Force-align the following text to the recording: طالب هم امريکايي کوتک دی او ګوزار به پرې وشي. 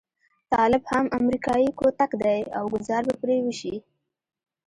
طالب 0.51 0.83
هم 0.91 1.05
امريکايي 1.19 1.69
کوتک 1.79 2.11
دی 2.23 2.39
او 2.57 2.63
ګوزار 2.73 3.01
به 3.07 3.13
پرې 3.21 3.37
وشي. 3.45 3.75